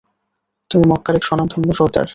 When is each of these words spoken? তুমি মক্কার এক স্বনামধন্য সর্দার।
তুমি 0.71 0.85
মক্কার 0.87 1.13
এক 1.15 1.23
স্বনামধন্য 1.23 1.69
সর্দার। 1.73 2.07